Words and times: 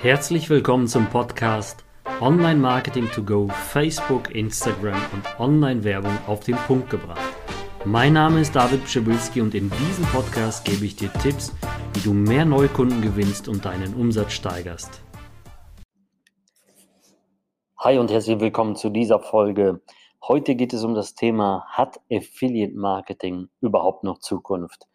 Herzlich 0.00 0.48
willkommen 0.48 0.86
zum 0.86 1.10
Podcast 1.10 1.84
Online 2.20 2.60
Marketing 2.60 3.10
to 3.10 3.20
Go, 3.20 3.48
Facebook, 3.48 4.32
Instagram 4.32 5.00
und 5.12 5.40
Online-Werbung 5.40 6.16
auf 6.28 6.38
den 6.38 6.54
Punkt 6.54 6.88
gebracht. 6.88 7.34
Mein 7.84 8.12
Name 8.12 8.40
ist 8.40 8.54
David 8.54 8.84
Pschibilski 8.84 9.40
und 9.40 9.56
in 9.56 9.68
diesem 9.70 10.04
Podcast 10.04 10.64
gebe 10.64 10.84
ich 10.84 10.94
dir 10.94 11.12
Tipps, 11.14 11.52
wie 11.94 12.00
du 12.00 12.12
mehr 12.12 12.44
Neukunden 12.44 13.02
gewinnst 13.02 13.48
und 13.48 13.64
deinen 13.64 13.92
Umsatz 13.94 14.34
steigerst. 14.34 15.02
Hi 17.78 17.98
und 17.98 18.12
herzlich 18.12 18.38
willkommen 18.38 18.76
zu 18.76 18.90
dieser 18.90 19.18
Folge. 19.18 19.80
Heute 20.22 20.54
geht 20.54 20.72
es 20.74 20.84
um 20.84 20.94
das 20.94 21.16
Thema, 21.16 21.64
hat 21.66 22.00
Affiliate 22.08 22.76
Marketing 22.76 23.48
überhaupt 23.60 24.04
noch 24.04 24.20
Zukunft? 24.20 24.87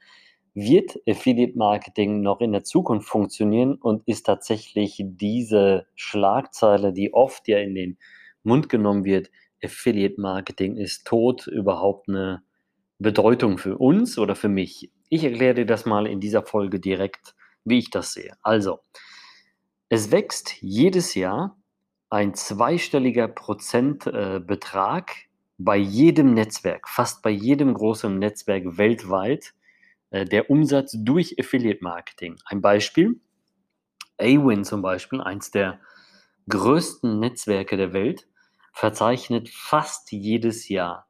Wird 0.55 0.99
Affiliate 1.07 1.57
Marketing 1.57 2.21
noch 2.21 2.39
in 2.39 2.51
der 2.51 2.63
Zukunft 2.63 3.07
funktionieren 3.07 3.75
und 3.75 4.07
ist 4.07 4.25
tatsächlich 4.25 5.01
diese 5.03 5.87
Schlagzeile, 5.95 6.93
die 6.93 7.13
oft 7.13 7.47
ja 7.47 7.59
in 7.59 7.73
den 7.73 7.97
Mund 8.43 8.69
genommen 8.69 9.03
wird, 9.03 9.31
Affiliate 9.63 10.19
Marketing 10.19 10.75
ist 10.75 11.05
tot, 11.05 11.47
überhaupt 11.47 12.09
eine 12.09 12.43
Bedeutung 12.99 13.57
für 13.57 13.77
uns 13.77 14.17
oder 14.19 14.35
für 14.35 14.49
mich? 14.49 14.91
Ich 15.09 15.23
erkläre 15.23 15.55
dir 15.55 15.65
das 15.65 15.85
mal 15.85 16.05
in 16.05 16.19
dieser 16.19 16.43
Folge 16.43 16.79
direkt, 16.79 17.35
wie 17.63 17.79
ich 17.79 17.89
das 17.89 18.13
sehe. 18.13 18.35
Also, 18.41 18.79
es 19.89 20.11
wächst 20.11 20.61
jedes 20.61 21.15
Jahr 21.15 21.57
ein 22.09 22.33
zweistelliger 22.33 23.27
Prozentbetrag 23.27 25.11
äh, 25.11 25.27
bei 25.57 25.77
jedem 25.77 26.33
Netzwerk, 26.33 26.89
fast 26.89 27.21
bei 27.21 27.29
jedem 27.29 27.73
großen 27.73 28.17
Netzwerk 28.19 28.77
weltweit 28.77 29.53
der 30.13 30.49
Umsatz 30.49 30.95
durch 30.97 31.35
Affiliate 31.39 31.83
Marketing. 31.83 32.35
Ein 32.45 32.61
Beispiel, 32.61 33.19
Awin 34.19 34.63
zum 34.63 34.81
Beispiel, 34.81 35.21
eins 35.21 35.51
der 35.51 35.79
größten 36.49 37.19
Netzwerke 37.19 37.77
der 37.77 37.93
Welt, 37.93 38.27
verzeichnet 38.73 39.49
fast 39.49 40.11
jedes 40.11 40.69
Jahr 40.69 41.07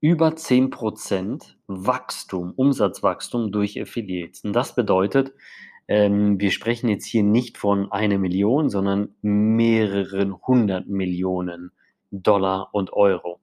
über 0.00 0.28
10% 0.28 1.54
Wachstum, 1.68 2.52
Umsatzwachstum 2.56 3.52
durch 3.52 3.80
Affiliates. 3.80 4.44
Und 4.44 4.52
das 4.52 4.74
bedeutet, 4.74 5.32
ähm, 5.86 6.40
wir 6.40 6.50
sprechen 6.50 6.88
jetzt 6.88 7.06
hier 7.06 7.22
nicht 7.22 7.56
von 7.56 7.90
einer 7.92 8.18
Million, 8.18 8.68
sondern 8.68 9.14
mehreren 9.22 10.36
hundert 10.46 10.88
Millionen 10.88 11.70
Dollar 12.10 12.70
und 12.72 12.92
Euro. 12.92 13.40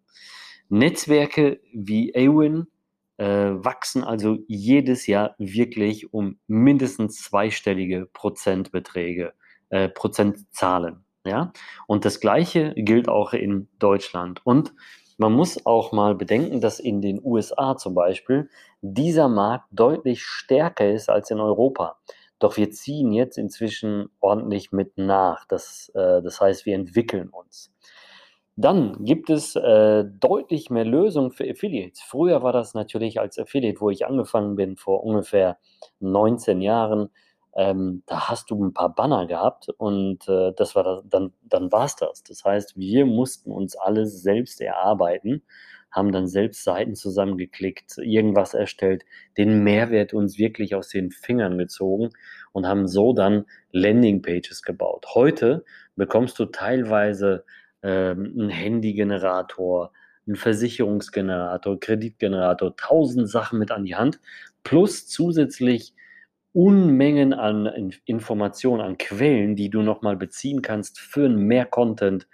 Netzwerke 0.67 1.61
wie 1.73 2.14
Awin 2.14 2.61
äh, 2.61 2.78
wachsen 3.25 4.03
also 4.03 4.38
jedes 4.48 5.08
Jahr 5.08 5.36
wirklich 5.38 6.14
um 6.14 6.39
mindestens 6.48 7.22
zweistellige 7.22 8.06
Prozentbeträge, 8.06 9.34
äh, 9.70 9.89
Prozentzahlen. 9.89 11.03
Ja? 11.26 11.52
Und 11.88 12.06
das 12.06 12.20
Gleiche 12.20 12.73
gilt 12.76 13.09
auch 13.09 13.34
in 13.34 13.67
Deutschland. 13.78 14.45
Und 14.45 14.73
man 15.17 15.34
muss 15.34 15.66
auch 15.66 15.92
mal 15.92 16.16
bedenken, 16.16 16.61
dass 16.61 16.80
in 16.80 17.02
den 17.02 17.20
USA 17.22 17.76
zum 17.76 17.94
Beispiel 17.94 18.50
dieser 18.81 19.28
Markt 19.28 19.66
deutlich 19.72 20.23
stärker 20.23 20.89
ist 20.89 21.09
als 21.09 21.30
in 21.30 21.42
Europa. 21.42 21.98
Doch 22.39 22.56
wir 22.56 22.72
ziehen 22.72 23.11
jetzt 23.11 23.38
inzwischen 23.38 24.09
ordentlich 24.22 24.72
mit 24.72 24.98
nach. 24.98 25.45
Das, 25.45 25.92
äh, 25.94 26.22
das 26.22 26.39
heißt, 26.39 26.66
wir 26.66 26.76
entwickeln 26.76 27.28
uns. 27.30 27.73
Dann 28.61 29.05
gibt 29.05 29.29
es 29.29 29.55
äh, 29.55 30.03
deutlich 30.03 30.69
mehr 30.69 30.83
Lösungen 30.83 31.31
für 31.31 31.49
Affiliates. 31.49 32.02
Früher 32.02 32.43
war 32.43 32.52
das 32.52 32.73
natürlich 32.73 33.17
als 33.17 33.39
Affiliate, 33.39 33.79
wo 33.79 33.89
ich 33.89 34.05
angefangen 34.05 34.57
bin, 34.57 34.75
vor 34.75 35.05
ungefähr 35.05 35.57
19 36.02 36.59
Jahren. 36.59 37.09
Ähm, 37.55 38.03
da 38.05 38.27
hast 38.27 38.52
du 38.52 38.61
ein 38.61 38.73
paar 38.73 38.93
Banner 38.93 39.27
gehabt 39.27 39.69
und 39.77 40.27
äh, 40.27 40.52
das 40.57 40.75
war 40.75 40.83
das, 40.83 41.03
dann, 41.07 41.31
dann 41.41 41.71
war 41.71 41.85
es 41.85 41.95
das. 41.95 42.21
Das 42.23 42.43
heißt, 42.43 42.75
wir 42.75 43.05
mussten 43.05 43.49
uns 43.53 43.77
alles 43.77 44.21
selbst 44.21 44.59
erarbeiten, 44.59 45.41
haben 45.89 46.11
dann 46.11 46.27
selbst 46.27 46.65
Seiten 46.65 46.95
zusammengeklickt, 46.95 47.98
irgendwas 47.99 48.53
erstellt, 48.53 49.05
den 49.37 49.64
Mehrwert 49.64 50.14
uns 50.14 50.37
wirklich 50.37 50.75
aus 50.75 50.89
den 50.89 51.11
Fingern 51.11 51.58
gezogen 51.58 52.09
und 52.52 52.67
haben 52.67 52.89
so 52.89 53.14
dann 53.14 53.45
Landingpages 53.71 54.64
gebaut. 54.64 55.05
Heute 55.15 55.64
bekommst 55.95 56.37
du 56.39 56.45
teilweise 56.45 57.45
ähm, 57.84 58.34
ein 58.38 58.50
Handygenerator, 58.50 59.92
ein 60.28 60.36
Versicherungsgenerator, 60.36 61.80
Kreditgenerator, 61.80 62.76
tausend 62.76 63.30
Sachen 63.30 63.60
mit 63.60 63.72
an 63.72 63.86
die 63.86 63.95
Hand, 63.95 64.20
plus 64.64 65.08
zusätzlich 65.08 65.94
Unmengen 66.52 67.34
an 67.34 67.94
Informationen, 68.06 68.82
an 68.82 68.98
Quellen, 68.98 69.56
die 69.56 69.70
du 69.70 69.84
nochmal 69.84 70.17
beziehen 70.17 70.64
kannst 70.64 71.00
für 71.00 71.30
mehr 71.30 71.66
Content 71.66 72.28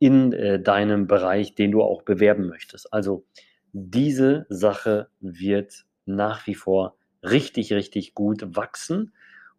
in 0.00 0.32
äh, 0.32 0.60
deinem 0.60 1.06
Bereich, 1.06 1.54
den 1.54 1.70
du 1.70 1.82
auch 1.82 2.02
bewerben 2.02 2.48
möchtest. 2.48 2.92
Also 2.92 3.24
diese 3.72 4.46
Sache 4.48 5.08
wird 5.20 5.84
nach 6.06 6.46
wie 6.48 6.56
vor 6.56 6.96
richtig, 7.22 7.72
richtig 7.72 8.14
gut 8.14 8.56
wachsen. 8.56 9.12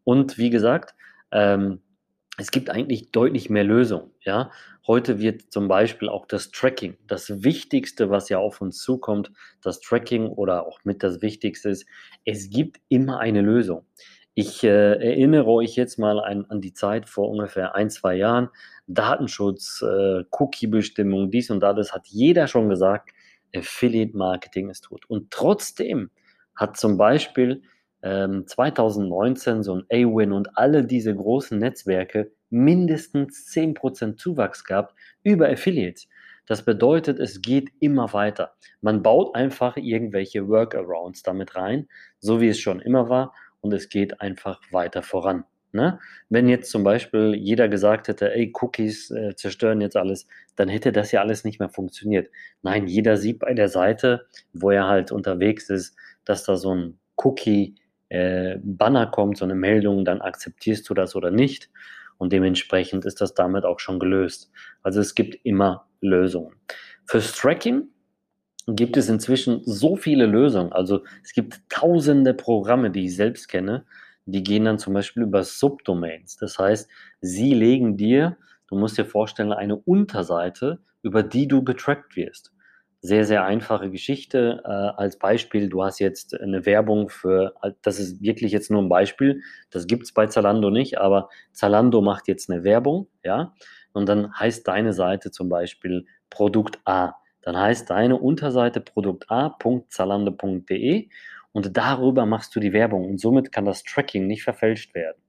Und 0.04 0.38
wie 0.38 0.50
gesagt, 0.50 0.96
ähm, 1.32 1.82
es 2.38 2.50
gibt 2.50 2.70
eigentlich 2.70 3.12
deutlich 3.12 3.50
mehr 3.50 3.64
Lösungen. 3.64 4.12
Ja? 4.22 4.52
Heute 4.88 5.20
wird 5.20 5.54
zum 5.54 5.68
Beispiel 5.68 6.10
auch 6.10 6.26
das 6.26 6.52
Tracking, 6.52 6.98
das 7.08 7.44
Wichtigste, 7.44 8.10
was 8.10 8.30
ja 8.30 8.40
auf 8.40 8.60
uns 8.60 8.80
zukommt, 8.80 9.32
das 9.62 9.80
Tracking 9.80 10.28
oder 10.28 10.66
auch 10.66 10.80
mit 10.84 11.04
das 11.04 11.22
Wichtigste 11.22 11.70
ist, 11.70 11.86
es 12.26 12.50
gibt 12.50 12.80
immer 12.90 13.20
eine 13.20 13.42
Lösung. 13.42 13.86
Ich 14.36 14.64
äh, 14.64 14.94
erinnere 14.94 15.46
euch 15.46 15.76
jetzt 15.76 16.00
mal 16.00 16.20
an, 16.20 16.46
an, 16.46 16.60
die 16.60 16.74
Zeit 16.74 17.08
vor 17.08 17.30
ungefähr 17.30 17.76
ein, 17.76 17.92
zwei 17.92 18.16
Jahren. 18.16 18.50
Datenschutz, 18.88 19.84
äh, 19.84 20.24
Cookie-Bestimmung, 20.32 21.30
dies 21.30 21.52
und 21.52 21.60
das 21.60 21.94
hat 21.94 22.08
jeder 22.08 22.48
schon 22.48 22.68
gesagt, 22.68 23.12
Affiliate 23.56 24.18
Marketing 24.18 24.70
ist 24.70 24.86
tot. 24.86 25.06
Und 25.08 25.30
trotzdem 25.30 26.10
hat 26.56 26.78
zum 26.78 26.98
Beispiel 26.98 27.62
2019 28.04 29.56
ähm, 29.56 29.64
so 29.64 29.76
ein 29.76 29.84
A-Win 29.90 30.34
und 30.34 30.58
alle 30.58 30.84
diese 30.84 31.16
großen 31.16 31.58
Netzwerke 31.58 32.32
mindestens 32.50 33.48
10% 33.48 34.18
Zuwachs 34.18 34.66
gehabt 34.66 34.94
über 35.24 35.48
Affiliates. 35.48 36.10
Das 36.46 36.66
bedeutet, 36.66 37.20
es 37.20 37.42
geht 37.42 37.70
immer 37.80 38.12
weiter. 38.12 38.56
Man 38.82 39.02
baut 39.02 39.36
einfach 39.36 39.78
irgendwelche 39.78 40.50
Workarounds 40.50 41.24
damit 41.24 41.56
rein, 41.56 41.88
so 42.20 42.42
wie 42.42 42.50
es 42.50 42.60
schon 42.60 42.82
immer 42.82 43.08
war, 43.08 43.34
und 43.62 43.74
es 43.74 43.88
geht 43.88 44.20
einfach 44.20 44.60
weiter 44.72 45.02
voran. 45.02 45.46
Ne? 45.72 46.00
Wenn 46.30 46.50
jetzt 46.50 46.70
zum 46.70 46.84
Beispiel 46.84 47.34
jeder 47.34 47.70
gesagt 47.70 48.10
hätte, 48.10 48.34
ey, 48.36 48.52
Cookies 48.62 49.10
äh, 49.12 49.36
zerstören 49.36 49.80
jetzt 49.80 49.96
alles, 49.96 50.28
dann 50.58 50.68
hätte 50.68 50.92
das 50.92 51.14
ja 51.14 51.22
alles 51.22 51.46
nicht 51.46 51.60
mehr 51.60 51.70
funktioniert. 51.70 52.30
Nein, 52.62 52.88
jeder 52.88 53.16
sieht 53.16 53.40
bei 53.40 53.54
der 53.54 53.70
Seite, 53.70 54.28
wo 54.52 54.70
er 54.70 54.88
halt 54.88 55.14
unterwegs 55.14 55.70
ist, 55.70 55.96
dass 56.26 56.44
da 56.44 56.58
so 56.58 56.76
ein 56.76 57.00
Cookie 57.16 57.76
äh, 58.14 58.60
Banner 58.64 59.08
kommt, 59.08 59.38
so 59.38 59.46
eine 59.46 59.56
Meldung, 59.56 60.06
dann 60.06 60.22
akzeptierst 60.22 60.88
du 60.88 60.94
das 60.94 61.16
oder 61.16 61.32
nicht. 61.32 61.70
Und 62.20 62.32
dementsprechend 62.32 63.06
ist 63.06 63.22
das 63.22 63.34
damit 63.34 63.66
auch 63.66 63.80
schon 63.80 64.00
gelöst. 64.00 64.52
Also 64.84 65.00
es 65.00 65.16
gibt 65.16 65.44
immer 65.44 65.88
Lösungen. 66.00 66.56
Fürs 67.06 67.34
Tracking 67.34 67.88
gibt 68.68 68.98
es 68.98 69.10
inzwischen 69.10 69.62
so 69.66 69.96
viele 69.96 70.28
Lösungen. 70.28 70.72
Also 70.72 71.04
es 71.24 71.34
gibt 71.34 71.62
tausende 71.70 72.36
Programme, 72.36 72.92
die 72.92 73.06
ich 73.06 73.16
selbst 73.16 73.50
kenne, 73.50 73.86
die 74.26 74.44
gehen 74.44 74.66
dann 74.66 74.80
zum 74.80 74.94
Beispiel 74.94 75.24
über 75.24 75.44
Subdomains. 75.44 76.38
Das 76.38 76.60
heißt, 76.60 76.90
sie 77.20 77.54
legen 77.54 77.98
dir, 77.98 78.38
du 78.68 78.78
musst 78.78 78.98
dir 78.98 79.06
vorstellen, 79.06 79.52
eine 79.52 79.76
Unterseite, 79.76 80.80
über 81.02 81.24
die 81.24 81.48
du 81.48 81.64
betrackt 81.64 82.16
wirst 82.16 82.53
sehr, 83.04 83.26
sehr 83.26 83.44
einfache 83.44 83.92
Geschichte. 83.92 84.62
Äh, 84.64 84.70
als 84.70 85.20
Beispiel, 85.20 85.68
du 85.68 85.84
hast 85.84 86.00
jetzt 86.00 86.40
eine 86.40 86.66
Werbung 86.66 87.10
für, 87.10 87.54
das 87.82 88.00
ist 88.00 88.22
wirklich 88.22 88.54
jetzt 88.54 88.72
nur 88.72 88.82
ein 88.82 88.88
Beispiel, 88.88 89.42
das 89.70 89.88
gibt 89.88 90.04
es 90.04 90.14
bei 90.14 90.28
Zalando 90.28 90.70
nicht, 90.70 90.98
aber 90.98 91.28
Zalando 91.52 92.00
macht 92.02 92.30
jetzt 92.30 92.50
eine 92.50 92.64
Werbung, 92.64 93.10
ja, 93.24 93.54
und 93.92 94.08
dann 94.08 94.34
heißt 94.34 94.66
deine 94.68 94.94
Seite 94.94 95.32
zum 95.32 95.50
Beispiel 95.50 96.06
Produkt 96.30 96.80
A. 96.86 97.16
Dann 97.42 97.60
heißt 97.60 97.90
deine 97.90 98.16
Unterseite 98.18 98.80
produkta.zalando.de 98.80 101.10
und 101.52 101.76
darüber 101.78 102.26
machst 102.26 102.56
du 102.56 102.62
die 102.62 102.72
Werbung 102.72 103.04
und 103.06 103.20
somit 103.20 103.52
kann 103.52 103.66
das 103.66 103.84
Tracking 103.84 104.28
nicht 104.28 104.44
verfälscht 104.44 104.96
werden. 104.96 105.22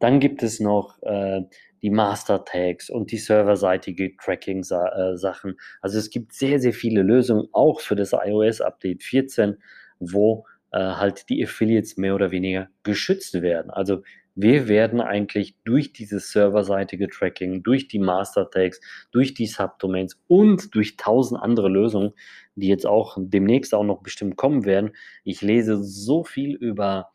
Dann 0.00 0.18
gibt 0.18 0.42
es 0.42 0.58
noch 0.58 1.00
äh, 1.02 1.42
die 1.84 1.90
Master 1.90 2.46
Tags 2.46 2.88
und 2.88 3.12
die 3.12 3.18
serverseitige 3.18 4.16
Tracking-Sachen. 4.16 5.50
Äh, 5.50 5.56
also 5.82 5.98
es 5.98 6.08
gibt 6.08 6.32
sehr, 6.32 6.58
sehr 6.58 6.72
viele 6.72 7.02
Lösungen, 7.02 7.46
auch 7.52 7.82
für 7.82 7.94
das 7.94 8.14
iOS 8.14 8.62
Update 8.62 9.02
14, 9.02 9.58
wo 9.98 10.46
äh, 10.72 10.78
halt 10.78 11.28
die 11.28 11.44
Affiliates 11.44 11.98
mehr 11.98 12.14
oder 12.14 12.30
weniger 12.30 12.68
geschützt 12.84 13.42
werden. 13.42 13.70
Also 13.70 14.02
wir 14.34 14.66
werden 14.66 15.02
eigentlich 15.02 15.56
durch 15.64 15.92
dieses 15.92 16.32
serverseitige 16.32 17.08
Tracking, 17.08 17.62
durch 17.62 17.86
die 17.86 17.98
Master 17.98 18.50
Tags, 18.50 18.80
durch 19.12 19.34
die 19.34 19.46
Subdomains 19.46 20.18
und 20.26 20.74
durch 20.74 20.96
tausend 20.96 21.38
andere 21.38 21.68
Lösungen, 21.68 22.14
die 22.54 22.68
jetzt 22.68 22.86
auch 22.86 23.18
demnächst 23.20 23.74
auch 23.74 23.84
noch 23.84 24.02
bestimmt 24.02 24.36
kommen 24.36 24.64
werden. 24.64 24.92
Ich 25.22 25.42
lese 25.42 25.84
so 25.84 26.24
viel 26.24 26.54
über 26.54 27.10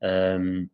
ähm, 0.00 0.70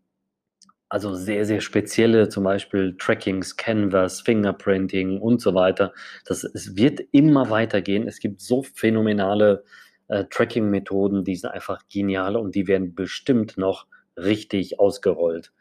also 0.88 1.14
sehr, 1.14 1.44
sehr 1.44 1.60
spezielle, 1.60 2.28
zum 2.28 2.44
Beispiel 2.44 2.96
Trackings, 2.98 3.56
Canvas, 3.56 4.20
Fingerprinting 4.22 5.20
und 5.20 5.40
so 5.40 5.54
weiter. 5.54 5.92
Das, 6.24 6.44
es 6.44 6.76
wird 6.76 7.00
immer 7.12 7.50
weitergehen. 7.50 8.08
Es 8.08 8.20
gibt 8.20 8.40
so 8.40 8.62
phänomenale 8.62 9.64
äh, 10.08 10.24
Tracking-Methoden, 10.24 11.24
die 11.24 11.36
sind 11.36 11.50
einfach 11.50 11.82
genial 11.92 12.36
und 12.36 12.54
die 12.54 12.66
werden 12.66 12.94
bestimmt 12.94 13.58
noch 13.58 13.86
richtig 14.16 14.80
ausgerollt. 14.80 15.52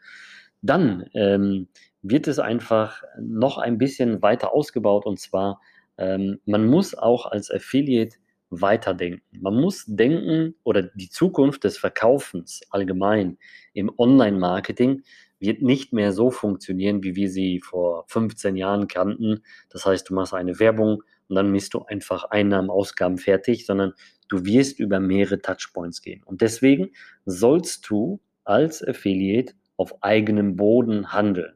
Dann 0.62 1.08
ähm, 1.14 1.68
wird 2.02 2.26
es 2.26 2.38
einfach 2.38 3.02
noch 3.20 3.58
ein 3.58 3.78
bisschen 3.78 4.22
weiter 4.22 4.52
ausgebaut 4.52 5.06
und 5.06 5.20
zwar, 5.20 5.60
ähm, 5.98 6.40
man 6.46 6.66
muss 6.66 6.96
auch 6.96 7.26
als 7.26 7.50
Affiliate 7.50 8.16
weiterdenken. 8.50 9.22
Man 9.40 9.54
muss 9.54 9.84
denken 9.86 10.54
oder 10.64 10.82
die 10.82 11.10
Zukunft 11.10 11.64
des 11.64 11.78
Verkaufens 11.78 12.62
allgemein 12.70 13.38
im 13.74 13.90
Online-Marketing 13.96 15.02
wird 15.40 15.62
nicht 15.62 15.92
mehr 15.92 16.12
so 16.12 16.30
funktionieren, 16.30 17.02
wie 17.02 17.14
wir 17.14 17.30
sie 17.30 17.60
vor 17.60 18.04
15 18.08 18.56
Jahren 18.56 18.88
kannten. 18.88 19.42
Das 19.70 19.86
heißt, 19.86 20.08
du 20.08 20.14
machst 20.14 20.34
eine 20.34 20.58
Werbung 20.58 21.02
und 21.28 21.36
dann 21.36 21.52
misst 21.52 21.74
du 21.74 21.82
einfach 21.84 22.24
Einnahmen, 22.24 22.70
Ausgaben 22.70 23.18
fertig, 23.18 23.66
sondern 23.66 23.92
du 24.28 24.44
wirst 24.44 24.80
über 24.80 24.98
mehrere 24.98 25.40
Touchpoints 25.40 26.02
gehen. 26.02 26.22
Und 26.24 26.40
deswegen 26.40 26.90
sollst 27.24 27.88
du 27.88 28.20
als 28.44 28.86
Affiliate 28.86 29.54
auf 29.76 30.02
eigenem 30.02 30.56
Boden 30.56 31.12
handeln. 31.12 31.54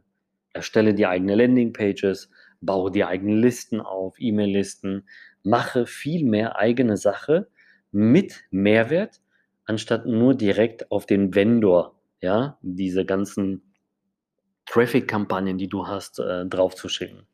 Erstelle 0.52 0.94
die 0.94 1.06
eigene 1.06 1.34
Landingpages, 1.34 2.30
baue 2.60 2.90
die 2.90 3.04
eigenen 3.04 3.38
Listen 3.38 3.80
auf, 3.80 4.14
E-Mail-Listen, 4.18 5.08
mache 5.42 5.86
viel 5.86 6.24
mehr 6.24 6.56
eigene 6.56 6.96
Sache 6.96 7.48
mit 7.90 8.44
Mehrwert, 8.50 9.20
anstatt 9.64 10.06
nur 10.06 10.34
direkt 10.34 10.90
auf 10.90 11.06
den 11.06 11.34
Vendor, 11.34 11.96
ja, 12.20 12.58
diese 12.62 13.04
ganzen 13.04 13.62
Traffic-Kampagnen, 14.66 15.58
die 15.58 15.68
du 15.68 15.86
hast, 15.86 16.18
äh, 16.18 16.46
draufzuschicken. 16.46 17.26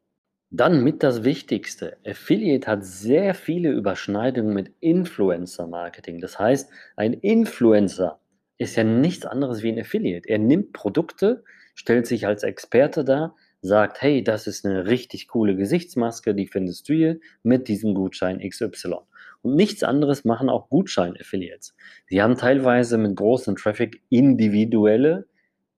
Dann 0.51 0.83
mit 0.83 1.03
das 1.03 1.25
Wichtigste. 1.25 1.99
Affiliate 2.07 2.67
hat 2.67 2.85
sehr 2.85 3.35
viele 3.35 3.71
Überschneidungen 3.71 4.55
mit 4.55 4.73
Influencer-Marketing. 4.81 6.21
Das 6.21 6.39
heißt, 6.39 6.71
ein 6.97 7.13
Influencer 7.13 8.19
ist 8.57 8.77
ja 8.77 8.85
nichts 8.85 9.27
anderes 9.27 9.63
wie 9.63 9.71
ein 9.71 9.79
Affiliate. 9.79 10.27
Er 10.29 10.39
nimmt 10.39 10.73
Produkte, 10.73 11.45
stellt 11.75 12.07
sich 12.07 12.27
als 12.27 12.43
Experte 12.45 13.05
dar, 13.05 13.37
sagt, 13.61 14.03
hey, 14.03 14.23
das 14.23 14.47
ist 14.47 14.65
eine 14.65 14.87
richtig 14.87 15.29
coole 15.29 15.57
Gesichtsmaske, 15.57 16.35
die 16.35 16.47
findest 16.47 16.89
du 16.89 16.95
hier 16.95 17.21
mit 17.43 17.69
diesem 17.69 17.95
Gutschein 17.95 18.41
XY. 18.41 18.97
Und 19.43 19.55
nichts 19.55 19.83
anderes 19.83 20.25
machen 20.25 20.49
auch 20.49 20.69
Gutschein-Affiliates. 20.69 21.75
Sie 22.07 22.23
haben 22.23 22.37
teilweise 22.37 22.99
mit 22.99 23.17
großem 23.17 23.57
Traffic 23.57 24.03
individuelle 24.09 25.27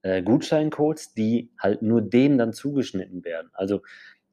äh, 0.03 0.23
Gutscheincodes, 0.23 1.15
die 1.15 1.51
halt 1.59 1.83
nur 1.83 2.03
denen 2.03 2.39
dann 2.39 2.53
zugeschnitten 2.53 3.25
werden. 3.25 3.51
Also 3.53 3.83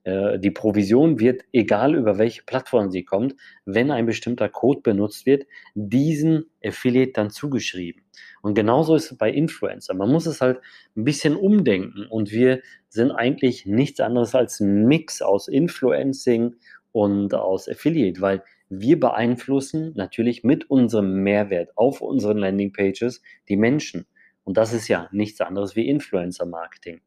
äh, 0.03 0.39
die 0.39 0.51
Provision 0.51 1.19
wird, 1.19 1.43
egal 1.51 1.95
über 1.95 2.17
welche 2.17 2.43
Plattform 2.43 2.91
sie 2.91 3.03
kommt, 3.03 3.35
wenn 3.65 3.91
ein 3.91 4.05
bestimmter 4.05 4.47
Code 4.47 4.79
benutzt 4.81 5.25
wird, 5.25 5.45
diesen 5.75 6.45
Affiliate 6.63 7.11
dann 7.11 7.29
zugeschrieben. 7.29 8.03
Und 8.47 8.53
genauso 8.53 8.95
ist 8.95 9.11
es 9.11 9.17
bei 9.17 9.29
Influencer. 9.29 9.93
Man 9.93 10.09
muss 10.09 10.25
es 10.25 10.39
halt 10.39 10.61
ein 10.95 11.03
bisschen 11.03 11.35
umdenken. 11.35 12.05
Und 12.09 12.31
wir 12.31 12.61
sind 12.87 13.11
eigentlich 13.11 13.65
nichts 13.65 13.99
anderes 13.99 14.35
als 14.35 14.61
ein 14.61 14.85
Mix 14.85 15.21
aus 15.21 15.49
Influencing 15.49 16.55
und 16.93 17.33
aus 17.33 17.67
Affiliate, 17.67 18.21
weil 18.21 18.41
wir 18.69 19.01
beeinflussen 19.01 19.91
natürlich 19.97 20.45
mit 20.45 20.69
unserem 20.69 21.23
Mehrwert 21.23 21.77
auf 21.77 21.99
unseren 21.99 22.37
Landingpages 22.37 23.21
die 23.49 23.57
Menschen. 23.57 24.05
Und 24.45 24.55
das 24.55 24.71
ist 24.71 24.87
ja 24.87 25.09
nichts 25.11 25.41
anderes 25.41 25.75
wie 25.75 25.89
Influencer-Marketing. 25.89 27.01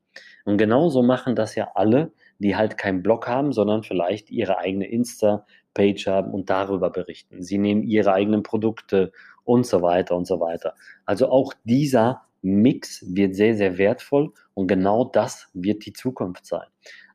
Und 0.45 0.59
genauso 0.59 1.03
machen 1.03 1.37
das 1.37 1.55
ja 1.55 1.71
alle, 1.75 2.13
die 2.39 2.55
halt 2.55 2.77
keinen 2.77 3.03
Blog 3.03 3.27
haben, 3.27 3.55
sondern 3.55 3.83
vielleicht 3.83 4.31
ihre 4.31 4.59
eigene 4.59 4.91
Insta-Page 4.91 6.07
haben 6.07 6.35
und 6.35 6.51
darüber 6.51 6.91
berichten. 6.91 7.43
Sie 7.43 7.57
nehmen 7.57 7.83
ihre 7.83 8.13
eigenen 8.13 8.43
Produkte 8.43 9.13
und 9.50 9.67
so 9.67 9.82
weiter 9.82 10.17
und 10.17 10.26
so 10.26 10.38
weiter. 10.38 10.75
Also 11.06 11.29
auch 11.29 11.52
dieser 11.64 12.23
Mix 12.41 13.05
wird 13.14 13.35
sehr, 13.35 13.56
sehr 13.56 13.79
wertvoll 13.79 14.32
und 14.55 14.69
genau 14.69 15.05
das 15.05 15.49
wird 15.55 15.85
die 15.87 15.93
Zukunft 15.93 16.47
sein. 16.47 16.69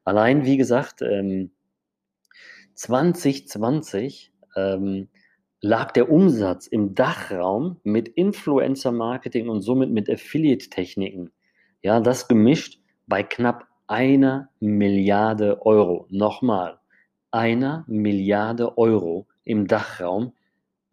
Allein, 0.04 0.44
wie 0.44 0.58
gesagt, 0.58 1.02
ähm, 1.02 1.52
2020 2.74 4.34
ähm, 4.58 5.08
lag 5.62 5.92
der 5.94 6.12
Umsatz 6.12 6.68
im 6.68 6.94
Dachraum 6.94 7.80
mit 7.84 8.10
Influencer-Marketing 8.10 9.48
und 9.48 9.62
somit 9.62 9.90
mit 9.90 10.10
Affiliate-Techniken, 10.10 11.32
ja, 11.82 12.02
das 12.02 12.28
gemischt 12.28 12.82
bei 13.08 13.24
knapp 13.24 13.66
einer 13.88 14.50
Milliarde 14.60 15.66
Euro. 15.66 16.06
Nochmal, 16.10 16.80
einer 17.32 17.86
Milliarde 17.88 18.78
Euro 18.78 19.26
im 19.46 19.68
Dachraum 19.68 20.34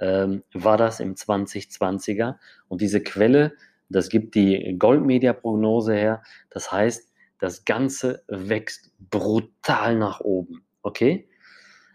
ähm, 0.02 0.42
war 0.52 0.76
das 0.76 0.98
im 1.00 1.14
2020er. 1.14 2.34
Und 2.68 2.80
diese 2.80 3.00
Quelle, 3.00 3.52
das 3.88 4.08
gibt 4.08 4.34
die 4.34 4.76
Goldmedia-Prognose 4.78 5.94
her. 5.94 6.22
Das 6.50 6.72
heißt, 6.72 7.10
das 7.38 7.64
Ganze 7.64 8.24
wächst 8.26 8.92
brutal 9.10 9.96
nach 9.96 10.20
oben. 10.20 10.64
Okay? 10.82 11.28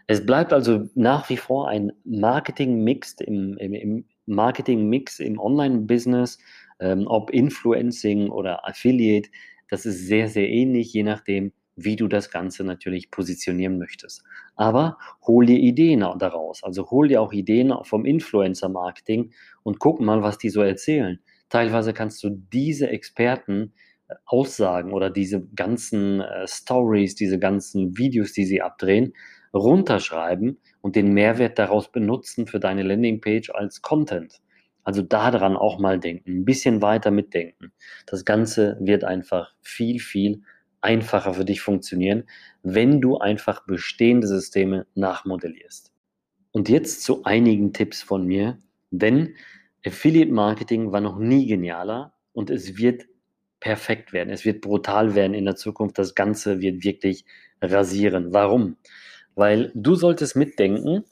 Es 0.06 0.24
bleibt 0.24 0.54
also 0.54 0.88
nach 0.94 1.28
wie 1.28 1.36
vor 1.36 1.68
ein 1.68 1.92
Marketing-Mix 2.04 3.16
im, 3.20 3.58
im, 3.58 3.74
im 3.74 4.04
Marketing-Mix 4.24 5.20
im 5.20 5.38
Online-Business, 5.38 6.38
ähm, 6.80 7.06
ob 7.06 7.30
Influencing 7.30 8.30
oder 8.30 8.66
Affiliate. 8.66 9.28
Das 9.68 9.84
ist 9.84 10.06
sehr, 10.06 10.28
sehr 10.28 10.48
ähnlich, 10.48 10.94
je 10.94 11.02
nachdem, 11.02 11.52
wie 11.84 11.96
du 11.96 12.08
das 12.08 12.30
Ganze 12.30 12.64
natürlich 12.64 13.10
positionieren 13.10 13.78
möchtest. 13.78 14.22
Aber 14.56 14.98
hol 15.26 15.46
dir 15.46 15.58
Ideen 15.58 16.00
daraus. 16.18 16.62
Also 16.62 16.90
hol 16.90 17.08
dir 17.08 17.22
auch 17.22 17.32
Ideen 17.32 17.72
vom 17.82 18.04
Influencer-Marketing 18.04 19.32
und 19.62 19.78
guck 19.78 20.00
mal, 20.00 20.22
was 20.22 20.38
die 20.38 20.50
so 20.50 20.62
erzählen. 20.62 21.20
Teilweise 21.48 21.92
kannst 21.92 22.22
du 22.22 22.30
diese 22.30 22.88
Experten 22.88 23.72
äh, 24.08 24.14
Aussagen 24.26 24.92
oder 24.92 25.10
diese 25.10 25.46
ganzen 25.54 26.20
äh, 26.20 26.46
Stories, 26.46 27.14
diese 27.14 27.38
ganzen 27.38 27.96
Videos, 27.96 28.32
die 28.32 28.44
sie 28.44 28.60
abdrehen, 28.60 29.14
runterschreiben 29.54 30.58
und 30.82 30.96
den 30.96 31.12
Mehrwert 31.12 31.58
daraus 31.58 31.90
benutzen 31.90 32.46
für 32.46 32.60
deine 32.60 32.82
Landingpage 32.82 33.50
als 33.50 33.80
Content. 33.80 34.40
Also 34.84 35.02
daran 35.02 35.56
auch 35.56 35.78
mal 35.78 35.98
denken, 36.00 36.38
ein 36.38 36.44
bisschen 36.44 36.80
weiter 36.80 37.10
mitdenken. 37.10 37.72
Das 38.06 38.24
Ganze 38.24 38.78
wird 38.80 39.04
einfach 39.04 39.52
viel, 39.60 40.00
viel 40.00 40.42
einfacher 40.80 41.34
für 41.34 41.44
dich 41.44 41.60
funktionieren, 41.60 42.24
wenn 42.62 43.00
du 43.00 43.18
einfach 43.18 43.66
bestehende 43.66 44.26
Systeme 44.26 44.86
nachmodellierst. 44.94 45.92
Und 46.52 46.68
jetzt 46.68 47.02
zu 47.02 47.24
einigen 47.24 47.72
Tipps 47.72 48.02
von 48.02 48.26
mir, 48.26 48.58
denn 48.90 49.34
Affiliate 49.84 50.32
Marketing 50.32 50.92
war 50.92 51.00
noch 51.00 51.18
nie 51.18 51.46
genialer 51.46 52.14
und 52.32 52.50
es 52.50 52.76
wird 52.78 53.06
perfekt 53.60 54.12
werden. 54.12 54.30
Es 54.30 54.44
wird 54.44 54.60
brutal 54.60 55.14
werden 55.14 55.34
in 55.34 55.44
der 55.44 55.56
Zukunft. 55.56 55.98
Das 55.98 56.14
Ganze 56.14 56.60
wird 56.60 56.84
wirklich 56.84 57.24
rasieren. 57.60 58.32
Warum? 58.32 58.76
Weil 59.34 59.72
du 59.74 59.94
solltest 59.94 60.36
mitdenken 60.36 61.04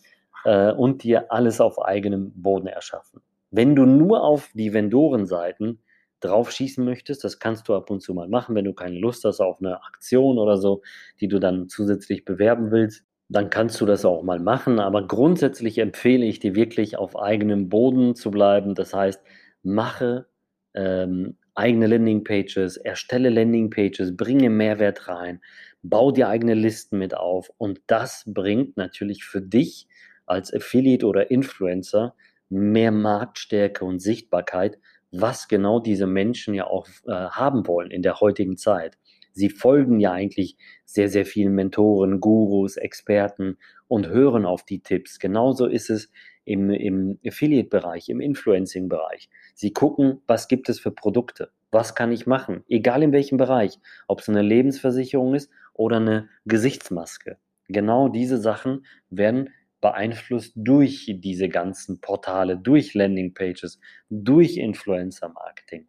äh, 0.45 0.73
und 0.73 1.03
dir 1.03 1.33
alles 1.33 1.61
auf 1.61 1.83
eigenem 1.83 2.33
Boden 2.35 2.67
erschaffen. 2.67 3.21
Wenn 3.51 3.75
du 3.75 3.85
nur 3.85 4.23
auf 4.23 4.51
die 4.55 4.73
Vendorenseiten 4.73 5.81
drauf 6.27 6.51
schießen 6.51 6.85
möchtest, 6.85 7.25
das 7.25 7.39
kannst 7.39 7.69
du 7.69 7.75
ab 7.75 7.91
und 7.91 8.01
zu 8.01 8.15
mal 8.15 8.29
machen, 8.29 8.55
wenn 8.55 8.65
du 8.65 8.75
keine 8.75 8.99
Lust 8.99 9.25
hast 9.25 9.41
auf 9.41 9.61
eine 9.61 9.83
Aktion 9.83 10.39
oder 10.39 10.57
so, 10.57 10.83
die 11.21 11.29
du 11.29 11.39
dann 11.39 11.69
zusätzlich 11.69 12.25
bewerben 12.25 12.71
willst, 12.71 13.05
dann 13.29 13.51
kannst 13.51 13.81
du 13.81 13.87
das 13.87 14.05
auch 14.05 14.23
mal 14.23 14.39
machen. 14.39 14.79
Aber 14.79 15.07
grundsätzlich 15.07 15.79
empfehle 15.79 16.27
ich 16.27 16.39
dir 16.39 16.55
wirklich 16.55 16.99
auf 16.99 17.19
eigenem 17.19 17.69
Boden 17.69 18.15
zu 18.15 18.31
bleiben. 18.31 18.75
Das 18.75 18.95
heißt, 18.95 19.23
mache 19.63 20.27
ähm, 20.75 21.37
eigene 21.55 21.87
Landingpages, 21.87 22.77
erstelle 22.77 23.31
Landingpages, 23.31 24.17
bringe 24.17 24.51
Mehrwert 24.51 25.09
rein, 25.09 25.41
bau 25.83 26.13
dir 26.13 26.29
eigene 26.29 26.55
Listen 26.55 26.99
mit 26.99 27.17
auf 27.17 27.51
und 27.57 27.81
das 27.87 28.25
bringt 28.27 28.77
natürlich 28.77 29.25
für 29.25 29.41
dich 29.41 29.89
als 30.27 30.53
Affiliate 30.53 31.07
oder 31.07 31.31
Influencer 31.31 32.15
mehr 32.49 32.93
Marktstärke 32.93 33.85
und 33.85 34.01
Sichtbarkeit, 34.01 34.79
was 35.21 35.49
genau 35.49 35.81
diese 35.81 36.07
Menschen 36.07 36.55
ja 36.55 36.67
auch 36.67 36.87
äh, 37.07 37.13
haben 37.13 37.67
wollen 37.67 37.91
in 37.91 38.03
der 38.03 38.21
heutigen 38.21 38.57
Zeit. 38.57 38.99
Sie 39.33 39.51
folgen 39.51 40.01
ja 40.01 40.13
eigentlich 40.13 40.57
sehr, 40.87 41.09
sehr 41.09 41.27
vielen 41.27 41.55
Mentoren, 41.55 42.21
Gurus, 42.21 42.77
Experten 42.77 43.59
und 43.87 44.09
hören 44.09 44.47
auf 44.47 44.65
die 44.65 44.81
Tipps. 44.81 45.19
Genauso 45.19 45.67
ist 45.67 45.91
es 45.91 46.11
im, 46.45 46.71
im 46.71 47.19
Affiliate-Bereich, 47.27 48.09
im 48.09 48.21
Influencing-Bereich. 48.21 49.29
Sie 49.55 49.73
gucken, 49.73 50.23
was 50.27 50.49
gibt 50.49 50.69
es 50.69 50.81
für 50.81 50.91
Produkte, 50.91 51.51
was 51.71 51.95
kann 51.95 52.13
ich 52.13 52.27
machen, 52.27 52.65
egal 52.69 53.03
in 53.03 53.13
welchem 53.13 53.37
Bereich, 53.37 53.79
ob 54.09 54.21
es 54.21 54.29
eine 54.29 54.43
Lebensversicherung 54.43 55.35
ist 55.35 55.51
oder 55.75 55.97
eine 55.97 56.29
Gesichtsmaske. 56.47 57.37
Genau 57.69 58.09
diese 58.09 58.39
Sachen 58.39 58.87
werden 59.11 59.51
beeinflusst 59.87 60.53
durch 60.57 61.15
diese 61.21 61.49
ganzen 61.49 62.01
Portale, 62.01 62.57
durch 62.57 62.95
Landingpages, 62.95 63.79
durch 64.11 64.57
Influencer-Marketing. 64.57 65.87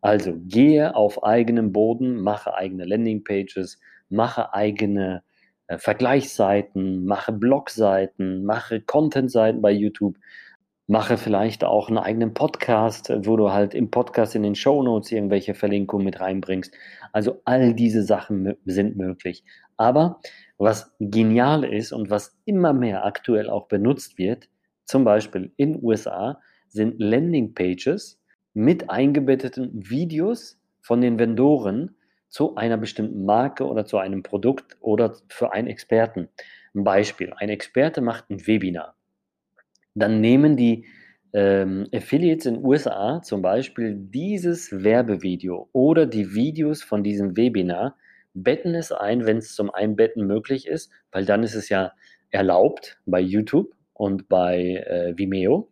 Also 0.00 0.34
gehe 0.46 0.94
auf 0.94 1.24
eigenem 1.24 1.72
Boden, 1.72 2.20
mache 2.20 2.54
eigene 2.54 2.84
Landingpages, 2.84 3.80
mache 4.08 4.54
eigene 4.54 5.24
äh, 5.66 5.78
Vergleichsseiten, 5.78 7.04
mache 7.04 7.32
Blogseiten, 7.32 8.44
mache 8.44 8.80
Contentseiten 8.80 9.60
bei 9.60 9.72
YouTube, 9.72 10.16
mache 10.86 11.16
vielleicht 11.16 11.64
auch 11.64 11.88
einen 11.88 11.98
eigenen 11.98 12.32
Podcast, 12.32 13.12
wo 13.24 13.36
du 13.36 13.50
halt 13.50 13.74
im 13.74 13.90
Podcast 13.90 14.36
in 14.36 14.44
den 14.44 14.54
Show 14.54 14.82
Notes 14.84 15.10
irgendwelche 15.10 15.54
Verlinkungen 15.54 16.04
mit 16.04 16.20
reinbringst. 16.20 16.72
Also 17.12 17.42
all 17.44 17.74
diese 17.74 18.04
Sachen 18.04 18.54
sind 18.64 18.96
möglich. 18.96 19.42
Aber 19.80 20.20
was 20.58 20.94
genial 21.00 21.64
ist 21.64 21.92
und 21.92 22.10
was 22.10 22.36
immer 22.44 22.74
mehr 22.74 23.06
aktuell 23.06 23.48
auch 23.48 23.66
benutzt 23.66 24.18
wird, 24.18 24.50
zum 24.84 25.04
Beispiel 25.04 25.52
in 25.56 25.82
USA, 25.82 26.38
sind 26.68 27.00
Landingpages 27.00 28.20
mit 28.52 28.90
eingebetteten 28.90 29.70
Videos 29.72 30.60
von 30.82 31.00
den 31.00 31.18
Vendoren 31.18 31.96
zu 32.28 32.56
einer 32.56 32.76
bestimmten 32.76 33.24
Marke 33.24 33.66
oder 33.66 33.86
zu 33.86 33.96
einem 33.96 34.22
Produkt 34.22 34.76
oder 34.80 35.16
für 35.28 35.54
einen 35.54 35.66
Experten. 35.66 36.28
Ein 36.74 36.84
Beispiel, 36.84 37.32
ein 37.38 37.48
Experte 37.48 38.02
macht 38.02 38.28
ein 38.28 38.46
Webinar. 38.46 38.96
Dann 39.94 40.20
nehmen 40.20 40.58
die 40.58 40.84
ähm, 41.32 41.88
Affiliates 41.94 42.44
in 42.44 42.62
USA 42.62 43.22
zum 43.22 43.40
Beispiel 43.40 43.94
dieses 43.96 44.84
Werbevideo 44.84 45.70
oder 45.72 46.04
die 46.04 46.34
Videos 46.34 46.82
von 46.82 47.02
diesem 47.02 47.34
Webinar, 47.34 47.96
betten 48.34 48.74
es 48.74 48.92
ein, 48.92 49.26
wenn 49.26 49.38
es 49.38 49.54
zum 49.54 49.70
Einbetten 49.70 50.26
möglich 50.26 50.66
ist, 50.66 50.90
weil 51.12 51.24
dann 51.24 51.42
ist 51.42 51.54
es 51.54 51.68
ja 51.68 51.92
erlaubt 52.30 52.98
bei 53.06 53.20
YouTube 53.20 53.74
und 53.92 54.28
bei 54.28 54.84
äh, 54.86 55.18
Vimeo. 55.18 55.68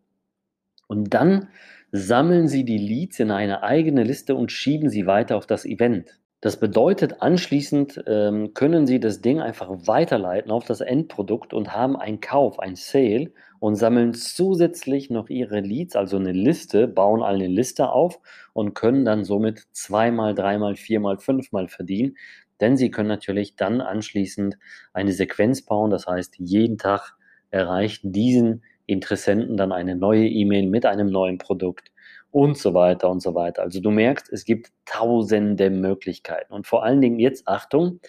Und 0.86 1.14
dann 1.14 1.48
sammeln 1.92 2.48
Sie 2.48 2.64
die 2.64 2.78
Leads 2.78 3.20
in 3.20 3.30
eine 3.30 3.62
eigene 3.62 4.02
Liste 4.02 4.34
und 4.34 4.52
schieben 4.52 4.90
sie 4.90 5.06
weiter 5.06 5.36
auf 5.36 5.46
das 5.46 5.64
Event. 5.64 6.18
Das 6.40 6.60
bedeutet, 6.60 7.20
anschließend 7.20 8.04
ähm, 8.06 8.54
können 8.54 8.86
Sie 8.86 9.00
das 9.00 9.20
Ding 9.20 9.40
einfach 9.40 9.70
weiterleiten 9.88 10.52
auf 10.52 10.64
das 10.64 10.80
Endprodukt 10.80 11.52
und 11.52 11.74
haben 11.74 11.96
einen 11.96 12.20
Kauf, 12.20 12.60
ein 12.60 12.76
Sale 12.76 13.32
und 13.58 13.74
sammeln 13.74 14.14
zusätzlich 14.14 15.10
noch 15.10 15.30
Ihre 15.30 15.58
Leads, 15.58 15.96
also 15.96 16.16
eine 16.16 16.30
Liste, 16.30 16.86
bauen 16.86 17.24
eine 17.24 17.48
Liste 17.48 17.90
auf 17.90 18.20
und 18.52 18.74
können 18.74 19.04
dann 19.04 19.24
somit 19.24 19.64
zweimal, 19.72 20.32
dreimal, 20.36 20.76
viermal, 20.76 21.18
fünfmal 21.18 21.66
verdienen. 21.66 22.16
Denn 22.60 22.76
Sie 22.76 22.90
können 22.90 23.08
natürlich 23.08 23.56
dann 23.56 23.80
anschließend 23.80 24.58
eine 24.92 25.12
Sequenz 25.12 25.64
bauen, 25.64 25.90
das 25.90 26.06
heißt, 26.06 26.36
jeden 26.38 26.78
Tag 26.78 27.16
erreicht 27.50 28.00
diesen 28.04 28.62
Interessenten 28.86 29.56
dann 29.56 29.72
eine 29.72 29.96
neue 29.96 30.26
E-Mail 30.26 30.66
mit 30.66 30.86
einem 30.86 31.08
neuen 31.08 31.38
Produkt 31.38 31.92
und 32.30 32.56
so 32.56 32.74
weiter 32.74 33.10
und 33.10 33.20
so 33.20 33.34
weiter. 33.34 33.62
Also 33.62 33.80
du 33.80 33.90
merkst, 33.90 34.32
es 34.32 34.44
gibt 34.44 34.72
tausende 34.86 35.70
Möglichkeiten. 35.70 36.52
Und 36.52 36.66
vor 36.66 36.84
allen 36.84 37.00
Dingen 37.00 37.18
jetzt, 37.18 37.46
Achtung, 37.46 38.00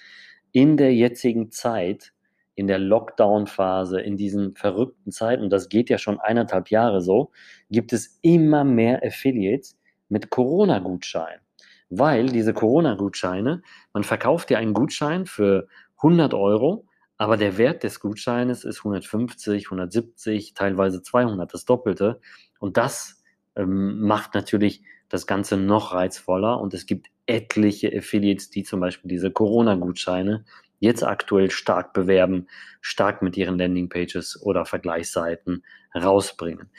in 0.52 0.78
der 0.78 0.94
jetzigen 0.94 1.52
Zeit, 1.52 2.14
in 2.56 2.68
der 2.68 2.80
Lockdown-Phase, 2.80 4.02
in 4.02 4.18
diesen 4.18 4.56
verrückten 4.56 5.12
Zeiten, 5.12 5.44
und 5.44 5.50
das 5.50 5.70
geht 5.70 5.90
ja 5.90 5.98
schon 5.98 6.20
eineinhalb 6.20 6.70
Jahre 6.70 7.02
so, 7.02 7.32
gibt 7.70 7.94
es 7.94 8.20
immer 8.22 8.64
mehr 8.64 9.02
Affiliates 9.04 9.78
mit 10.10 10.30
Corona-Gutscheinen. 10.30 11.42
Weil 11.90 12.28
diese 12.28 12.54
Corona-Gutscheine, 12.54 13.62
man 13.94 14.04
verkauft 14.04 14.52
ja 14.52 14.60
einen 14.60 14.74
Gutschein 14.74 15.26
für 15.26 15.68
100 15.98 16.34
Euro, 16.34 16.86
aber 17.18 17.36
der 17.36 17.58
Wert 17.58 17.84
des 17.84 18.00
Gutscheines 18.00 18.64
ist 18.64 18.80
150, 18.80 19.66
170, 19.66 20.54
teilweise 20.54 21.02
200, 21.02 21.54
das 21.54 21.66
Doppelte. 21.66 22.22
Und 22.60 22.78
das 22.78 23.22
ähm, 23.56 24.02
macht 24.02 24.36
natürlich 24.36 24.84
das 25.10 25.28
Ganze 25.28 25.58
noch 25.58 25.94
reizvoller 25.94 26.62
und 26.62 26.74
es 26.74 26.86
gibt 26.86 27.08
etliche 27.26 27.92
Affiliates, 27.96 28.50
die 28.50 28.64
zum 28.64 28.80
Beispiel 28.80 29.10
diese 29.10 29.32
Corona-Gutscheine 29.32 30.46
jetzt 30.80 31.04
aktuell 31.04 31.52
stark 31.52 31.94
bewerben, 31.94 32.48
stark 32.80 33.22
mit 33.22 33.36
ihren 33.36 33.58
Landingpages 33.58 34.42
oder 34.42 34.66
Vergleichsseiten 34.66 35.64
rausbringen. 35.94 36.70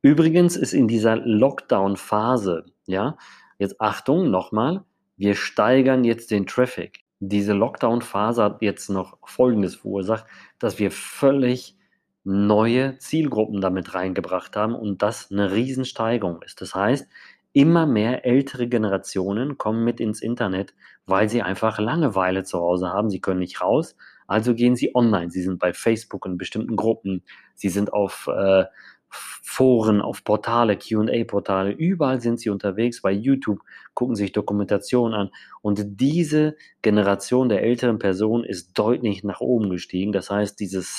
Übrigens 0.00 0.56
ist 0.56 0.74
in 0.74 0.88
dieser 0.88 1.16
Lockdown-Phase, 1.16 2.66
ja, 2.86 3.16
jetzt 3.62 3.80
Achtung 3.80 4.30
nochmal, 4.30 4.84
wir 5.16 5.34
steigern 5.34 6.04
jetzt 6.04 6.30
den 6.30 6.46
Traffic. 6.46 7.00
Diese 7.20 7.52
Lockdown-Phase 7.52 8.42
hat 8.42 8.62
jetzt 8.62 8.90
noch 8.90 9.16
Folgendes 9.24 9.76
verursacht, 9.76 10.26
dass 10.58 10.78
wir 10.78 10.90
völlig 10.90 11.76
neue 12.24 12.98
Zielgruppen 12.98 13.60
damit 13.60 13.94
reingebracht 13.94 14.56
haben 14.56 14.74
und 14.74 15.02
das 15.02 15.30
eine 15.30 15.52
Riesensteigerung 15.52 16.42
ist. 16.42 16.60
Das 16.60 16.74
heißt, 16.74 17.08
immer 17.52 17.86
mehr 17.86 18.24
ältere 18.24 18.68
Generationen 18.68 19.58
kommen 19.58 19.84
mit 19.84 20.00
ins 20.00 20.22
Internet, 20.22 20.74
weil 21.06 21.28
sie 21.28 21.42
einfach 21.42 21.78
Langeweile 21.78 22.44
zu 22.44 22.58
Hause 22.58 22.88
haben. 22.88 23.10
Sie 23.10 23.20
können 23.20 23.40
nicht 23.40 23.60
raus, 23.60 23.96
also 24.26 24.54
gehen 24.54 24.76
sie 24.76 24.94
online. 24.94 25.30
Sie 25.30 25.42
sind 25.42 25.58
bei 25.58 25.72
Facebook 25.72 26.26
in 26.26 26.38
bestimmten 26.38 26.76
Gruppen. 26.76 27.22
Sie 27.54 27.68
sind 27.68 27.92
auf 27.92 28.28
äh, 28.28 28.64
Foren, 29.12 30.00
auf 30.00 30.24
Portale, 30.24 30.76
QA-Portale, 30.76 31.72
überall 31.72 32.20
sind 32.20 32.40
sie 32.40 32.50
unterwegs, 32.50 33.02
bei 33.02 33.12
YouTube 33.12 33.60
gucken 33.94 34.16
sich 34.16 34.32
Dokumentationen 34.32 35.14
an. 35.14 35.30
Und 35.60 36.00
diese 36.00 36.56
Generation 36.80 37.48
der 37.48 37.62
älteren 37.62 37.98
Personen 37.98 38.44
ist 38.44 38.78
deutlich 38.78 39.24
nach 39.24 39.40
oben 39.40 39.70
gestiegen. 39.70 40.12
Das 40.12 40.30
heißt, 40.30 40.58
dieses 40.58 40.98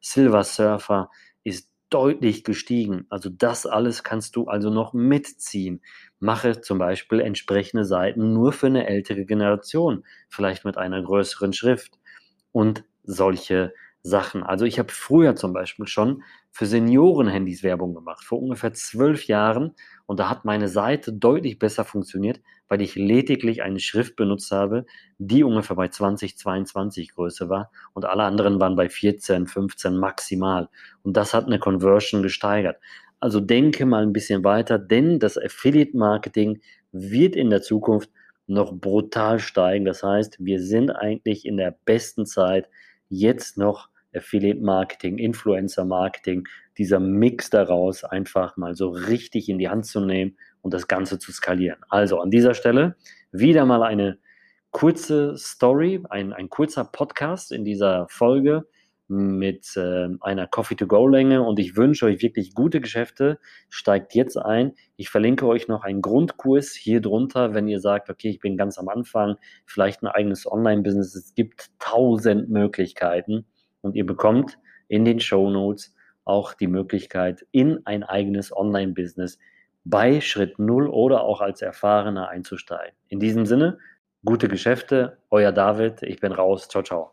Silver 0.00 0.44
Surfer 0.44 1.10
ist 1.44 1.70
deutlich 1.90 2.42
gestiegen. 2.42 3.06
Also 3.08 3.30
das 3.30 3.66
alles 3.66 4.02
kannst 4.02 4.34
du 4.34 4.46
also 4.46 4.70
noch 4.70 4.94
mitziehen. 4.94 5.80
Mache 6.18 6.60
zum 6.60 6.78
Beispiel 6.78 7.20
entsprechende 7.20 7.84
Seiten 7.84 8.32
nur 8.32 8.52
für 8.52 8.66
eine 8.66 8.88
ältere 8.88 9.24
Generation, 9.24 10.04
vielleicht 10.28 10.64
mit 10.64 10.76
einer 10.76 11.00
größeren 11.00 11.52
Schrift 11.52 12.00
und 12.50 12.84
solche 13.04 13.72
Sachen. 14.02 14.42
Also 14.42 14.64
ich 14.64 14.78
habe 14.80 14.90
früher 14.90 15.36
zum 15.36 15.52
Beispiel 15.52 15.86
schon 15.86 16.24
für 16.54 16.66
Seniorenhandys 16.66 17.64
Werbung 17.64 17.96
gemacht, 17.96 18.22
vor 18.22 18.40
ungefähr 18.40 18.72
zwölf 18.72 19.26
Jahren. 19.26 19.74
Und 20.06 20.20
da 20.20 20.30
hat 20.30 20.44
meine 20.44 20.68
Seite 20.68 21.12
deutlich 21.12 21.58
besser 21.58 21.84
funktioniert, 21.84 22.40
weil 22.68 22.80
ich 22.80 22.94
lediglich 22.94 23.64
eine 23.64 23.80
Schrift 23.80 24.14
benutzt 24.14 24.52
habe, 24.52 24.86
die 25.18 25.42
ungefähr 25.42 25.74
bei 25.74 25.88
20, 25.88 26.38
22 26.38 27.12
Größe 27.12 27.48
war. 27.48 27.72
Und 27.92 28.04
alle 28.04 28.22
anderen 28.22 28.60
waren 28.60 28.76
bei 28.76 28.88
14, 28.88 29.48
15 29.48 29.98
maximal. 29.98 30.68
Und 31.02 31.16
das 31.16 31.34
hat 31.34 31.46
eine 31.46 31.58
Conversion 31.58 32.22
gesteigert. 32.22 32.76
Also 33.18 33.40
denke 33.40 33.84
mal 33.84 34.04
ein 34.04 34.12
bisschen 34.12 34.44
weiter, 34.44 34.78
denn 34.78 35.18
das 35.18 35.36
Affiliate 35.36 35.96
Marketing 35.96 36.60
wird 36.92 37.34
in 37.34 37.50
der 37.50 37.62
Zukunft 37.62 38.10
noch 38.46 38.72
brutal 38.72 39.40
steigen. 39.40 39.86
Das 39.86 40.04
heißt, 40.04 40.36
wir 40.38 40.62
sind 40.62 40.92
eigentlich 40.92 41.46
in 41.46 41.56
der 41.56 41.76
besten 41.84 42.26
Zeit, 42.26 42.68
jetzt 43.08 43.58
noch 43.58 43.88
Affiliate 44.16 44.60
Marketing, 44.60 45.18
Influencer 45.18 45.84
Marketing, 45.84 46.46
dieser 46.78 47.00
Mix 47.00 47.50
daraus 47.50 48.04
einfach 48.04 48.56
mal 48.56 48.74
so 48.74 48.88
richtig 48.88 49.48
in 49.48 49.58
die 49.58 49.68
Hand 49.68 49.86
zu 49.86 50.00
nehmen 50.00 50.36
und 50.62 50.74
das 50.74 50.88
Ganze 50.88 51.18
zu 51.18 51.32
skalieren. 51.32 51.78
Also 51.88 52.20
an 52.20 52.30
dieser 52.30 52.54
Stelle 52.54 52.96
wieder 53.32 53.64
mal 53.64 53.82
eine 53.82 54.18
kurze 54.70 55.36
Story, 55.36 56.02
ein, 56.10 56.32
ein 56.32 56.48
kurzer 56.48 56.84
Podcast 56.84 57.52
in 57.52 57.64
dieser 57.64 58.06
Folge 58.08 58.66
mit 59.06 59.76
äh, 59.76 60.08
einer 60.20 60.46
Coffee-to-Go-Länge 60.46 61.42
und 61.42 61.58
ich 61.58 61.76
wünsche 61.76 62.06
euch 62.06 62.22
wirklich 62.22 62.54
gute 62.54 62.80
Geschäfte. 62.80 63.38
Steigt 63.68 64.14
jetzt 64.14 64.36
ein. 64.36 64.72
Ich 64.96 65.10
verlinke 65.10 65.46
euch 65.46 65.68
noch 65.68 65.84
einen 65.84 66.00
Grundkurs 66.00 66.72
hier 66.72 67.00
drunter, 67.00 67.54
wenn 67.54 67.68
ihr 67.68 67.80
sagt, 67.80 68.08
okay, 68.08 68.30
ich 68.30 68.40
bin 68.40 68.56
ganz 68.56 68.78
am 68.78 68.88
Anfang, 68.88 69.36
vielleicht 69.66 70.02
ein 70.02 70.08
eigenes 70.08 70.50
Online-Business. 70.50 71.14
Es 71.14 71.34
gibt 71.34 71.70
tausend 71.78 72.48
Möglichkeiten 72.48 73.46
und 73.84 73.94
ihr 73.94 74.06
bekommt 74.06 74.58
in 74.88 75.04
den 75.04 75.20
Show 75.20 75.50
Notes 75.50 75.94
auch 76.24 76.54
die 76.54 76.66
Möglichkeit, 76.66 77.46
in 77.52 77.84
ein 77.84 78.02
eigenes 78.02 78.54
Online-Business 78.56 79.38
bei 79.84 80.20
Schritt 80.20 80.58
Null 80.58 80.88
oder 80.88 81.22
auch 81.22 81.40
als 81.40 81.60
Erfahrener 81.60 82.28
einzusteigen. 82.28 82.96
In 83.08 83.20
diesem 83.20 83.44
Sinne, 83.44 83.78
gute 84.24 84.48
Geschäfte, 84.48 85.18
euer 85.30 85.52
David, 85.52 86.02
ich 86.02 86.20
bin 86.20 86.32
raus, 86.32 86.68
ciao, 86.68 86.82
ciao. 86.82 87.10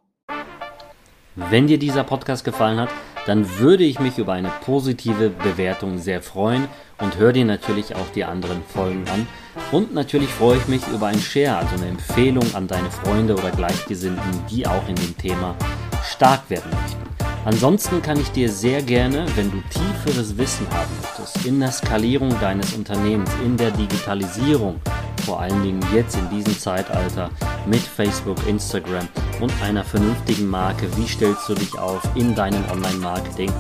Wenn 1.36 1.68
dir 1.68 1.78
dieser 1.78 2.04
Podcast 2.04 2.46
gefallen 2.46 2.80
hat, 2.80 2.90
dann 3.26 3.60
würde 3.60 3.84
ich 3.84 4.00
mich 4.00 4.18
über 4.18 4.34
eine 4.34 4.52
positive 4.64 5.30
Bewertung 5.30 5.98
sehr 5.98 6.22
freuen 6.22 6.68
und 7.00 7.18
hör 7.18 7.34
dir 7.34 7.46
natürlich 7.46 7.96
auch 7.96 8.10
die 8.16 8.24
anderen 8.24 8.64
Folgen 8.64 9.06
an. 9.10 9.28
Und 9.72 9.94
natürlich 9.94 10.30
freue 10.30 10.58
ich 10.58 10.68
mich 10.68 10.88
über 10.88 11.08
ein 11.08 11.20
Share, 11.20 11.58
also 11.58 11.76
eine 11.76 11.88
Empfehlung 11.88 12.56
an 12.56 12.68
deine 12.68 12.90
Freunde 12.90 13.34
oder 13.34 13.52
Gleichgesinnten, 13.52 14.46
die 14.50 14.66
auch 14.66 14.88
in 14.88 14.96
dem 14.96 15.18
Thema 15.18 15.56
stark 16.04 16.50
werden 16.50 16.70
möchten. 16.72 17.02
Ansonsten 17.44 18.04
kann 18.04 18.20
ich 18.20 18.32
dir 18.32 18.52
sehr 18.52 18.84
gerne, 18.84 19.26
wenn 19.36 19.50
du 19.50 19.62
tieferes 19.70 20.38
Wissen 20.38 20.68
haben 20.70 20.92
möchtest, 21.02 21.44
in 21.44 21.60
der 21.60 21.72
Skalierung 21.72 22.40
deines 22.40 22.74
Unternehmens, 22.74 23.32
in 23.44 23.58
der 23.58 23.72
Digitalisierung, 23.72 24.80
vor 25.26 25.40
allen 25.40 25.64
Dingen 25.64 25.84
jetzt 25.92 26.16
in 26.18 26.30
diesem 26.30 26.58
Zeitalter 26.58 27.32
mit 27.66 27.82
Facebook, 27.82 28.38
Instagram 28.48 29.08
und 29.40 29.52
einer 29.64 29.84
vernünftigen 29.84 30.48
Marke, 30.48 30.86
wie 30.98 31.08
stellst 31.08 31.50
du 31.50 31.56
dich 31.56 31.78
auf 31.80 32.02
in 32.14 32.36
deinem 32.36 32.64
Online-Marketing, 32.72 33.52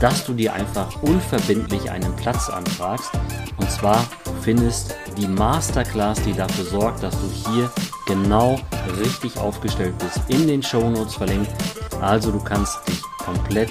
dass 0.00 0.26
du 0.26 0.34
dir 0.34 0.52
einfach 0.52 1.02
unverbindlich 1.02 1.90
einen 1.90 2.14
Platz 2.16 2.50
anfragst. 2.50 3.10
Und 3.56 3.70
zwar 3.70 4.06
findest 4.42 4.94
die 5.16 5.26
Masterclass, 5.26 6.20
die 6.22 6.34
dafür 6.34 6.64
sorgt, 6.64 7.02
dass 7.02 7.14
du 7.18 7.50
hier 7.50 7.70
genau 8.06 8.58
richtig 8.98 9.38
aufgestellt 9.38 9.94
bist, 9.98 10.20
in 10.28 10.46
den 10.46 10.62
Show 10.62 10.90
Notes 10.90 11.14
verlinkt. 11.14 11.50
Also 12.00 12.32
du 12.32 12.40
kannst 12.40 12.86
dich 12.88 13.02
komplett 13.02 13.70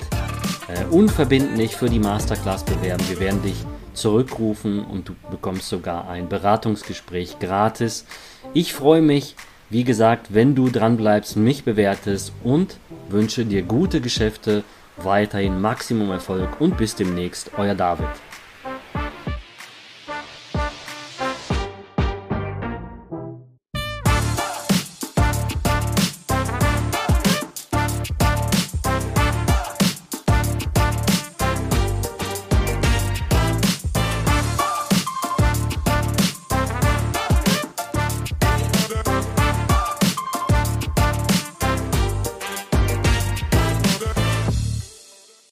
äh, 0.67 0.85
unverbindlich 0.91 1.75
für 1.75 1.89
die 1.89 1.99
Masterclass 1.99 2.63
bewerben. 2.63 3.03
Wir 3.09 3.19
werden 3.19 3.41
dich 3.41 3.65
zurückrufen 3.93 4.85
und 4.85 5.09
du 5.09 5.15
bekommst 5.31 5.69
sogar 5.69 6.07
ein 6.09 6.29
Beratungsgespräch 6.29 7.39
gratis. 7.39 8.05
Ich 8.53 8.73
freue 8.73 9.01
mich, 9.01 9.35
wie 9.69 9.83
gesagt, 9.83 10.33
wenn 10.33 10.55
du 10.55 10.69
dran 10.69 10.97
bleibst, 10.97 11.37
mich 11.37 11.63
bewertest 11.63 12.31
und 12.43 12.77
wünsche 13.09 13.45
dir 13.45 13.63
gute 13.63 13.99
Geschäfte, 13.99 14.63
weiterhin 14.97 15.59
Maximum 15.59 16.11
Erfolg 16.11 16.59
und 16.59 16.77
bis 16.77 16.95
demnächst, 16.95 17.51
euer 17.57 17.75
David. 17.75 18.07